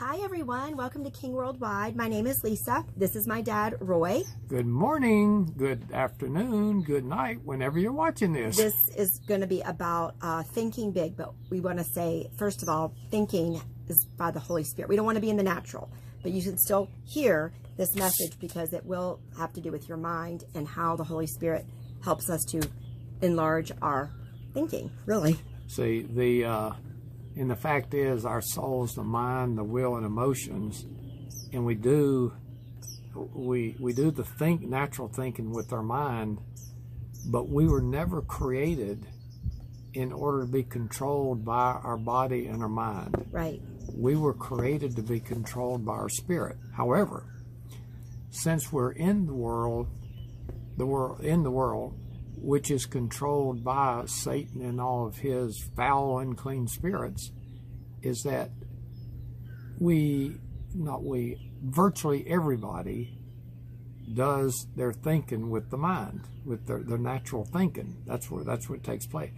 [0.00, 0.78] Hi, everyone.
[0.78, 1.94] Welcome to King Worldwide.
[1.94, 2.86] My name is Lisa.
[2.96, 4.22] This is my dad, Roy.
[4.48, 8.56] Good morning, good afternoon, good night, whenever you're watching this.
[8.56, 12.62] This is going to be about uh, thinking big, but we want to say, first
[12.62, 14.88] of all, thinking is by the Holy Spirit.
[14.88, 15.90] We don't want to be in the natural,
[16.22, 19.98] but you can still hear this message because it will have to do with your
[19.98, 21.66] mind and how the Holy Spirit
[22.02, 22.62] helps us to
[23.20, 24.10] enlarge our
[24.54, 25.38] thinking, really.
[25.66, 26.70] See, the uh,
[27.40, 30.84] and the fact is, our souls, the mind, the will, and emotions,
[31.54, 32.34] and we do
[33.34, 36.38] we we do the think natural thinking with our mind,
[37.30, 39.06] but we were never created
[39.94, 43.26] in order to be controlled by our body and our mind.
[43.30, 43.62] Right.
[43.96, 46.58] We were created to be controlled by our spirit.
[46.76, 47.24] However,
[48.28, 49.88] since we're in the world,
[50.76, 51.98] the world in the world,
[52.40, 57.30] which is controlled by Satan and all of his foul, unclean spirits,
[58.02, 58.50] is that
[59.78, 60.36] we,
[60.74, 63.18] not we, virtually everybody
[64.14, 68.02] does their thinking with the mind, with their, their natural thinking.
[68.06, 69.32] That's where that's what takes place.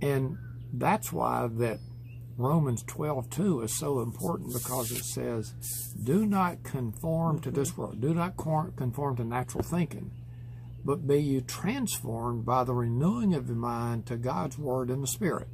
[0.00, 0.38] And
[0.72, 1.80] that's why that
[2.36, 5.52] Romans 12, 2 is so important because it says,
[6.02, 8.00] do not conform to this world.
[8.00, 10.12] Do not conform to natural thinking
[10.84, 15.08] but be you transformed by the renewing of your mind to God's Word and the
[15.08, 15.48] Spirit.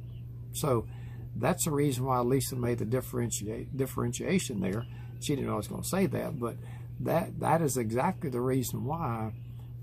[0.53, 0.87] So
[1.35, 4.85] that's the reason why Lisa made the differentiate, differentiation there.
[5.21, 6.57] She didn't know I was going to say that, but
[6.99, 9.33] that that is exactly the reason why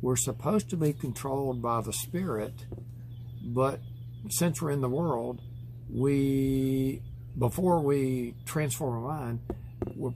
[0.01, 2.67] we're supposed to be controlled by the Spirit,
[3.43, 3.81] but
[4.29, 5.41] since we're in the world,
[5.91, 7.03] we
[7.39, 9.41] before we transform our mind,
[9.97, 10.13] we're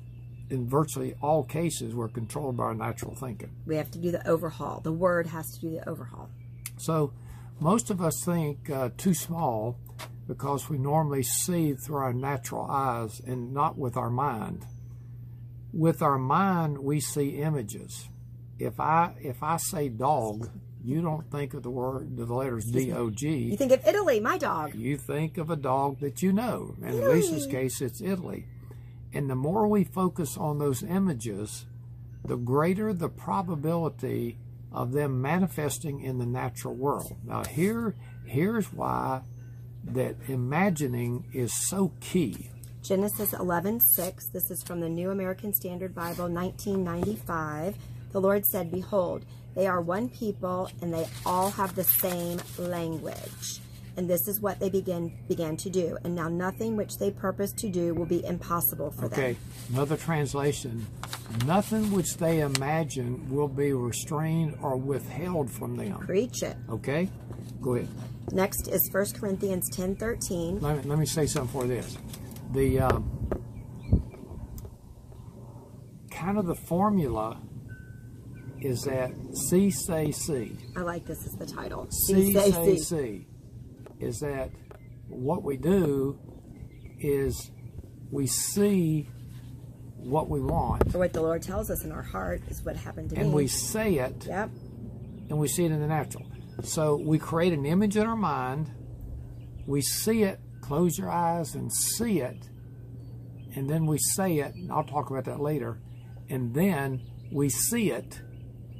[0.50, 3.50] in virtually all cases, we're controlled by our natural thinking.
[3.66, 4.80] We have to do the overhaul.
[4.80, 6.30] The word has to do the overhaul.
[6.76, 7.12] So,
[7.60, 9.76] most of us think uh, too small
[10.28, 14.64] because we normally see through our natural eyes and not with our mind.
[15.72, 18.08] With our mind, we see images.
[18.58, 20.50] If I if I say dog,
[20.84, 23.28] you don't think of the word the letters D O G.
[23.36, 24.74] You think of Italy, my dog.
[24.74, 26.74] You think of a dog that you know.
[26.82, 28.46] And in Lisa's case, it's Italy.
[29.12, 31.66] And the more we focus on those images,
[32.24, 34.38] the greater the probability
[34.72, 37.16] of them manifesting in the natural world.
[37.24, 37.94] Now here
[38.26, 39.22] here's why
[39.84, 42.50] that imagining is so key.
[42.82, 44.30] Genesis 11:6.
[44.32, 47.76] This is from the New American Standard Bible 1995.
[48.12, 49.24] The Lord said, "Behold,
[49.54, 53.60] they are one people and they all have the same language."
[53.98, 55.98] And this is what they began began to do.
[56.04, 59.16] And now nothing which they purpose to do will be impossible for okay.
[59.16, 59.24] them.
[59.24, 59.36] Okay,
[59.72, 60.86] another translation.
[61.44, 65.98] Nothing which they imagine will be restrained or withheld from them.
[65.98, 66.56] Preach it.
[66.70, 67.08] Okay,
[67.60, 67.88] go ahead.
[68.30, 70.60] Next is 1 Corinthians 10 13.
[70.60, 71.98] Let me, let me say something for this.
[72.52, 73.28] The um,
[76.10, 77.40] kind of the formula
[78.60, 79.10] is that
[79.48, 80.56] C say C.
[80.76, 81.88] I like this as the title.
[81.90, 82.78] C, C say C.
[82.78, 83.26] C
[84.00, 84.50] is that
[85.08, 86.18] what we do
[87.00, 87.50] is
[88.10, 89.08] we see
[89.96, 90.94] what we want.
[90.94, 93.28] Or what the Lord tells us in our heart is what happened to and me.
[93.28, 94.26] And we say it.
[94.26, 94.50] Yep.
[95.30, 96.24] And we see it in the natural.
[96.62, 98.70] So we create an image in our mind.
[99.66, 100.40] We see it.
[100.62, 102.48] Close your eyes and see it.
[103.54, 104.54] And then we say it.
[104.54, 105.80] And I'll talk about that later.
[106.30, 108.20] And then we see it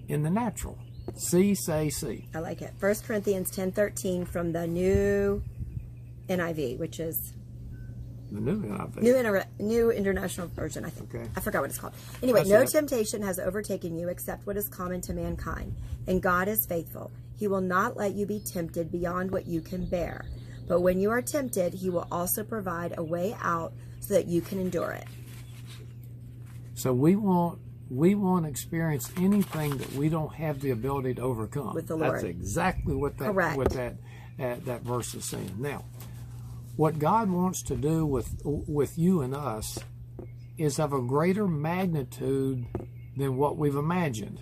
[0.09, 0.79] in the natural.
[1.16, 2.28] C, say, C.
[2.34, 2.72] I like it.
[2.78, 5.42] 1 Corinthians 10.13 from the New
[6.28, 7.34] NIV, which is...
[8.30, 9.00] The New NIV.
[9.00, 11.14] New, Inter New International Version, I think.
[11.14, 11.30] Okay.
[11.34, 11.94] I forgot what it's called.
[12.22, 12.69] Anyway, That's no it.
[12.69, 15.74] temptation has overtaken you except what is common to mankind.
[16.06, 17.10] And God is faithful.
[17.38, 20.26] He will not let you be tempted beyond what you can bear.
[20.66, 24.42] But when you are tempted, he will also provide a way out so that you
[24.42, 25.06] can endure it.
[26.75, 27.58] So we want
[27.91, 31.75] we won't experience anything that we don't have the ability to overcome.
[31.75, 32.15] With the Lord.
[32.15, 33.56] That's exactly what that Correct.
[33.56, 33.97] what that
[34.38, 35.54] uh, that verse is saying.
[35.59, 35.84] Now,
[36.76, 39.78] what God wants to do with with you and us
[40.59, 42.67] is of a greater magnitude
[43.17, 44.40] than what we've imagined.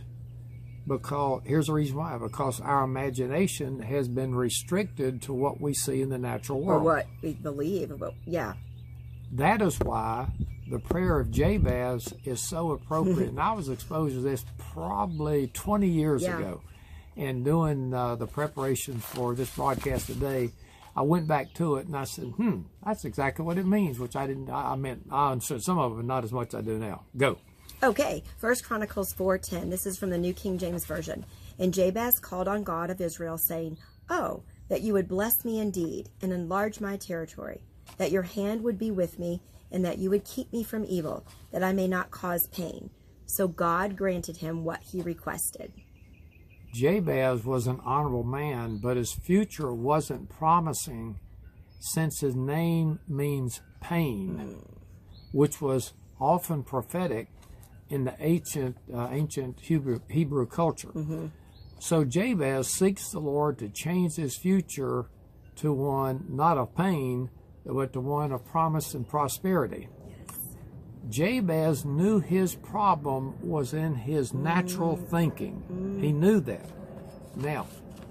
[0.89, 6.01] Because here's the reason why: because our imagination has been restricted to what we see
[6.01, 7.93] in the natural world, or what we believe.
[7.99, 8.55] But yeah,
[9.33, 10.29] that is why
[10.69, 13.31] the prayer of Jabez is so appropriate.
[13.31, 16.39] and I was exposed to this probably 20 years yeah.
[16.39, 16.61] ago.
[17.17, 20.51] And doing uh, the preparation for this broadcast today,
[20.95, 24.17] I went back to it and I said, hmm, that's exactly what it means, which
[24.17, 26.61] I didn't, I, I meant, I understood some of it, not as much as I
[26.61, 27.05] do now.
[27.17, 27.39] Go.
[27.83, 29.71] Okay, First Chronicles 4.10.
[29.71, 31.25] This is from the New King James Version.
[31.59, 36.09] And Jabez called on God of Israel, saying, Oh, that you would bless me indeed
[36.23, 37.63] and enlarge my territory,
[37.99, 39.41] that your hand would be with me,
[39.71, 42.91] and that you would keep me from evil, that I may not cause pain.
[43.27, 45.73] So God granted him what he requested.
[46.73, 51.19] Jabez was an honorable man, but his future wasn't promising
[51.81, 54.63] since his name means pain,
[55.33, 57.29] which was often prophetic
[57.89, 60.91] in the ancient uh, ancient Hebrew, Hebrew culture.
[61.79, 65.07] So Jabez seeks the Lord to change his future
[65.57, 67.31] to one not of pain,
[67.67, 69.89] but to one of promise and prosperity.
[71.09, 75.09] Jabez knew his problem was in his natural mm.
[75.09, 75.63] thinking.
[75.71, 76.03] Mm.
[76.03, 76.69] He knew that.
[77.37, 77.67] Now,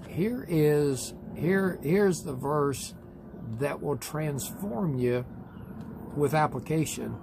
[0.08, 2.94] here is here here's the verse
[3.58, 5.24] that will transform you
[6.16, 7.16] with application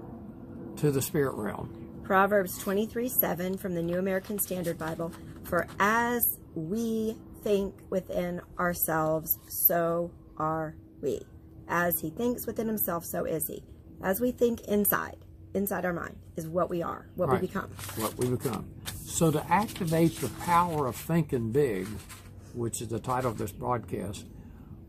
[0.78, 1.84] to the spirit realm.
[2.04, 5.12] Proverbs 23 7 from the New American Standard Bible.
[5.44, 11.22] For as we think within ourselves, so are we.
[11.68, 13.64] As he thinks within himself, so is he.
[14.02, 15.18] As we think inside,
[15.54, 17.42] inside our mind, is what we are, what Right.
[17.42, 17.70] we become.
[17.98, 18.66] what we become.
[19.06, 21.88] So to activate the power of thinking big,
[22.54, 24.26] which is the title of this broadcast,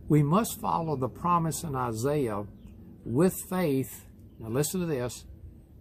[0.08, 2.44] we must follow the promise in Isaiah
[3.04, 4.04] with faith.
[4.38, 5.24] Now listen to this,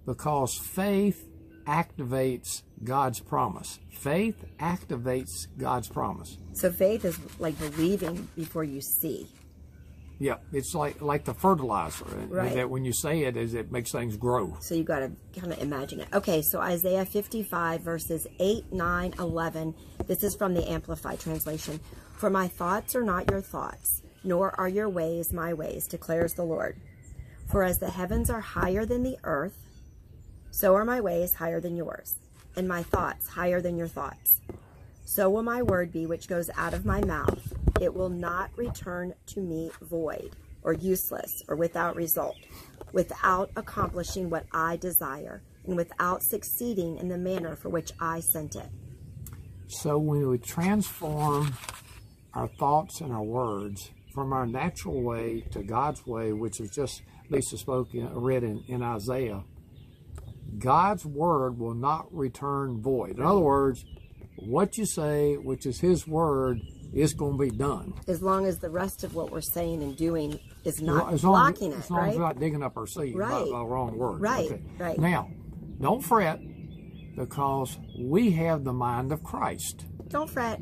[0.06, 1.28] because faith
[1.66, 3.80] activates God's promise.
[3.90, 6.38] Faith activates God's promise.
[6.54, 9.28] So faith is like believing before you see.
[10.20, 12.54] Yeah, it's like like the fertilizer Right.
[12.56, 14.56] that when you say it, is it makes things grow.
[14.62, 16.08] So you got to kind of imagine it.
[16.14, 19.74] Okay, so Isaiah 55, verses 8, 9, 11.
[20.08, 21.80] This is from the Amplified Translation.
[22.18, 26.44] For my thoughts are not your thoughts, nor are your ways my ways, declares the
[26.44, 26.78] Lord.
[27.52, 29.58] For as the heavens are higher than the earth,
[30.52, 32.16] so are my ways higher than yours,
[32.56, 34.40] and my thoughts higher than your thoughts.
[35.06, 37.54] So will my word be which goes out of my mouth.
[37.82, 42.36] It will not return to me void, or useless, or without result,
[42.92, 48.56] without accomplishing what I desire, and without succeeding in the manner for which I sent
[48.56, 48.70] it.
[49.68, 51.54] So when we transform
[52.34, 57.02] our thoughts and our words from our natural way to God's way, which is just
[57.30, 59.44] Lisa spoke in, read in, in Isaiah,
[60.60, 63.18] God's word will not return void.
[63.18, 63.84] In other words,
[64.38, 66.60] what you say, which is His word,
[66.94, 67.94] is going to be done.
[68.08, 71.52] As long as the rest of what we're saying and doing is not as long,
[71.52, 73.30] blocking as, it, long as we're not digging up our seed Right.
[73.32, 74.22] by the wrong word.
[74.22, 74.98] Right, right.
[74.98, 75.30] Now,
[75.82, 76.40] don't fret
[77.16, 79.86] because we have the mind of Christ.
[80.10, 80.60] Don't fret.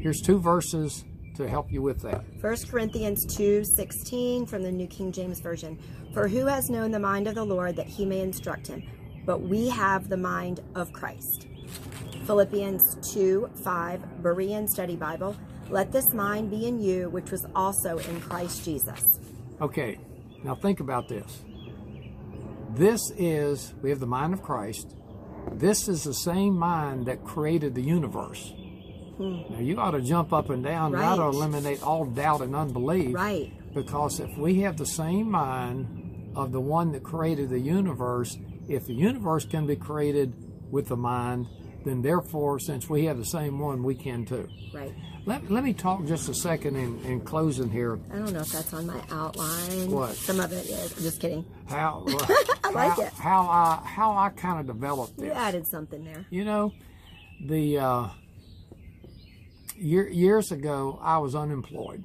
[0.00, 1.04] Here's two verses
[1.36, 2.24] to help you with that.
[2.40, 5.78] 1 Corinthians 2 16 from the New King James Version.
[6.12, 8.82] For who has known the mind of the Lord that he may instruct him?
[9.24, 11.46] But we have the mind of Christ.
[12.32, 12.82] Philippians
[13.14, 15.34] 2 5, Berean Study Bible.
[15.70, 19.02] Let this mind be in you, which was also in Christ Jesus.
[19.62, 19.98] Okay,
[20.44, 21.42] now think about this.
[22.74, 24.94] This is, we have the mind of Christ.
[25.54, 28.52] This is the same mind that created the universe.
[29.18, 31.28] Now you ought to jump up and down, now to Hmm.
[31.28, 31.34] Right.
[31.34, 33.14] eliminate all doubt and unbelief.
[33.14, 33.50] Right.
[33.74, 38.36] Because if we have the same mind of the one that created the universe,
[38.68, 40.34] if the universe can be created
[40.70, 41.46] with the mind,
[41.88, 44.48] then therefore, since we have the same one, we can too.
[44.74, 44.92] Right.
[45.26, 47.98] Let, let me talk just a second in, in closing here.
[48.12, 49.90] I don't know if that's on my outline.
[49.90, 50.14] What?
[50.14, 50.96] Some of it is.
[50.96, 51.44] I'm just kidding.
[51.68, 52.04] How
[52.64, 53.12] I like how, it.
[53.12, 55.26] how I how I kind of developed it.
[55.26, 56.24] You added something there.
[56.30, 56.72] You know,
[57.44, 58.08] the uh,
[59.76, 62.04] year, years ago I was unemployed,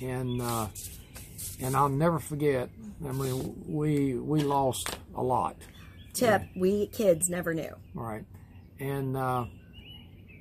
[0.00, 0.68] and uh,
[1.60, 2.68] and I'll never forget.
[3.06, 5.56] I mean, we we lost a lot,
[6.14, 7.74] Tip, we kids never knew.
[7.96, 8.24] all right,
[8.84, 9.46] and uh,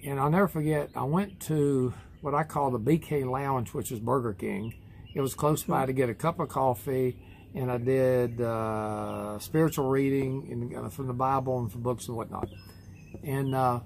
[0.05, 0.89] and I'll never forget.
[0.95, 4.73] I went to what I call the BK Lounge, which is Burger King.
[5.15, 7.17] It was close by to get a cup of coffee,
[7.55, 12.17] and I did uh, spiritual reading in, uh, from the Bible and from books and
[12.17, 12.49] whatnot.
[13.23, 13.79] And uh,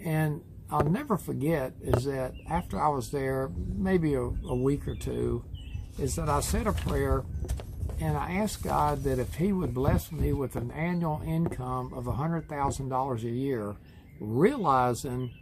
[0.00, 4.94] and I'll never forget is that after I was there, maybe a, a week or
[4.94, 5.44] two,
[5.98, 7.24] is that I said a prayer
[8.04, 12.04] and I asked God that if He would bless me with an annual income of
[12.04, 13.76] $100,000 a year,
[14.20, 15.32] realizing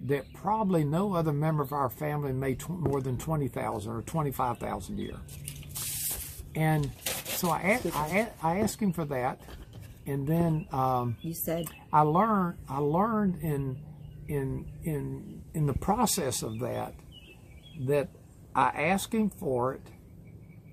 [0.00, 4.98] that probably no other member of our family made tw- more than 20000 or 25000
[4.98, 5.16] a year.
[6.54, 6.90] And
[7.24, 9.40] so I asked Him for that.
[10.06, 13.76] And then um, You said, I learned I learned in
[14.26, 16.94] in in in the process of that
[17.80, 18.08] that
[18.54, 19.82] I asked him for it.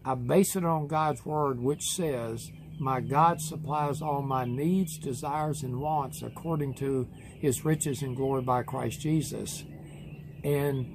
[0.06, 5.64] I base it on God's word which says, "My God supplies all my needs, desires
[5.64, 7.08] and wants according to
[7.40, 9.64] his riches and glory by Christ Jesus."
[10.44, 10.86] And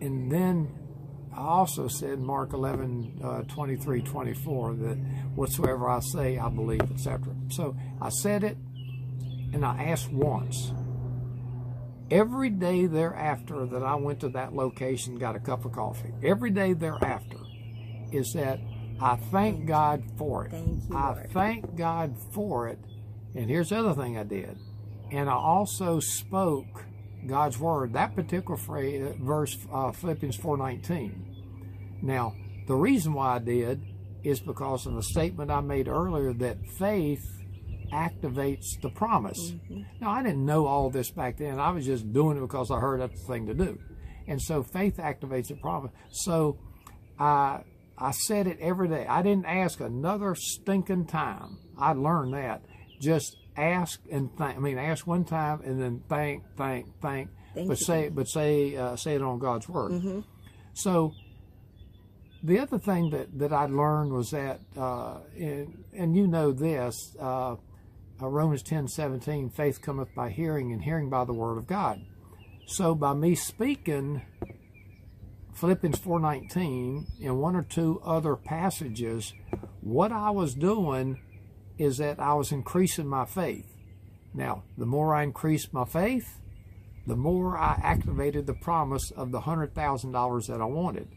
[0.00, 0.68] and then
[1.32, 4.96] I also said Mark 11, uh, 23, 24, that
[5.34, 7.34] whatsoever I say, I believe, etc.
[7.48, 8.56] So I said it
[9.52, 10.72] and I asked once.
[12.10, 16.50] Every day thereafter that I went to that location, got a cup of coffee, every
[16.50, 17.36] day thereafter
[18.12, 18.60] is that
[19.00, 20.52] I thank God for it.
[20.52, 22.78] Thank you, I thank God for it.
[23.34, 24.58] And here's the other thing I did.
[25.10, 26.84] And I also spoke
[27.26, 27.92] God's word.
[27.92, 31.26] That particular phrase, verse, uh, Philippians 4:19.
[32.02, 32.34] Now,
[32.66, 33.82] the reason why I did
[34.22, 37.24] is because of the statement I made earlier that faith
[37.92, 39.54] activates the promise.
[40.00, 41.58] Now, I didn't know all this back then.
[41.58, 43.78] I was just doing it because I heard that's the thing to do.
[44.28, 45.92] And so faith activates the promise.
[46.10, 46.58] So
[47.18, 47.64] I
[48.00, 49.06] I said it every day.
[49.06, 51.58] I didn't ask another stinking time.
[51.78, 52.62] I learned that.
[53.00, 54.56] Just ask and thank.
[54.56, 57.28] I mean, ask one time and then thank, thank, thank.
[57.54, 57.84] Thank but you.
[57.84, 60.24] say, but say, uh, say it on God's word.
[60.72, 61.12] So
[62.42, 66.96] the other thing that, that I learned was that, uh, and, and you know this,
[67.20, 67.56] uh,
[68.22, 72.00] uh, Romans ten seventeen, faith cometh by hearing, and hearing by the word of God.
[72.66, 74.22] So by me speaking
[75.54, 79.34] Philippians 4:19 and one or two other passages,
[79.80, 81.20] what I was doing
[81.78, 83.66] is that I was increasing my faith.
[84.34, 86.40] Now, the more I increased my faith,
[87.06, 91.08] the more I activated the promise of the $100,000 that I wanted.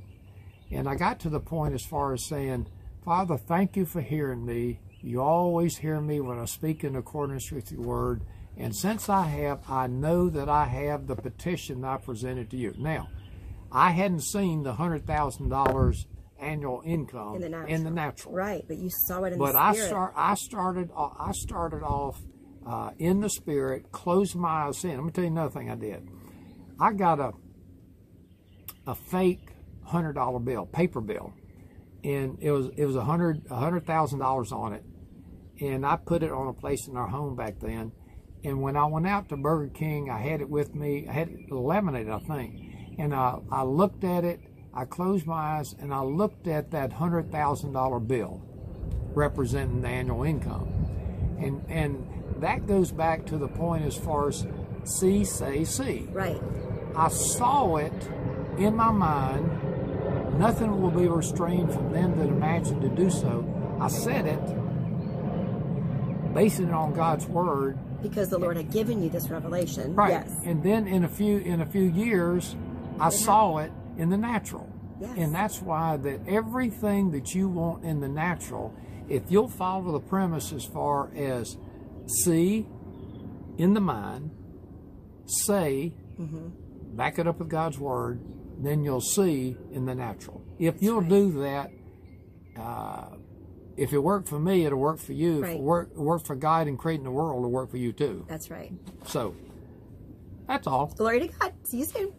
[0.71, 2.67] And I got to the point as far as saying,
[3.03, 4.79] Father, thank you for hearing me.
[5.01, 8.23] You always hear me when I speak in accordance with your word.
[8.57, 12.73] And since I have, I know that I have the petition I presented to you.
[12.77, 13.09] Now,
[13.73, 16.05] I hadn't seen the $100,000
[16.39, 17.73] annual income In the natural.
[17.75, 18.33] in the natural.
[18.35, 19.87] Right, but you saw it in But the I spirit.
[19.87, 20.13] start.
[20.15, 20.89] I started.
[20.95, 22.21] o- I started off
[22.67, 24.95] uh, in the spirit, closed my eyes in.
[24.97, 26.07] Let me tell you another thing I did.
[26.79, 27.31] I got a
[28.85, 29.49] a fake
[29.83, 31.33] hundred dollar bill, paper bill,
[32.03, 34.83] and it was it was a hundred a hundred thousand dollars on it,
[35.61, 37.91] and I put it on a place in our home back then.
[38.43, 41.07] And when I went out to Burger King, I had it with me.
[41.07, 42.62] I had it laminated, I think,
[42.97, 44.39] and I I looked at it.
[44.73, 48.41] I closed my eyes and I looked at that hundred thousand dollar bill
[49.13, 50.67] representing the annual income.
[51.39, 52.07] And and
[52.41, 54.45] that goes back to the point as far as
[54.83, 56.07] see, say, see.
[56.11, 56.41] right.
[56.95, 57.93] I saw it
[58.57, 60.37] in my mind.
[60.37, 63.45] Nothing will be restrained from them that imagine to do so.
[63.79, 64.39] I said it,
[66.33, 67.77] basing it on God's word.
[68.01, 69.95] Because the Lord had given you this revelation.
[69.95, 70.11] Right.
[70.11, 70.31] Yes.
[70.45, 72.55] And then in a few in a few years,
[72.99, 74.69] I saw it in the natural.
[74.99, 75.17] Yes.
[75.17, 78.73] And that's why that everything that you want in the natural,
[79.09, 81.57] if you'll follow the premise as far as
[82.23, 82.65] see
[83.57, 84.31] in the mind,
[85.25, 86.95] say, Mm-hmm.
[86.95, 88.21] back it up with God's word,
[88.59, 90.43] then you'll see in the natural.
[90.59, 91.71] If you'll do that,
[92.55, 93.15] uh,
[93.75, 95.37] if it worked for me, it'll work for you.
[95.37, 95.55] If Right.
[95.57, 98.25] it work, worked for God in creating the world, it'll work for you too.
[98.29, 98.71] That's right.
[99.07, 99.33] So,
[100.47, 100.93] that's all.
[100.95, 101.53] Glory to God.
[101.63, 102.13] See you soon.